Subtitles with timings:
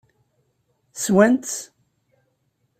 [1.03, 1.55] Swan-tt?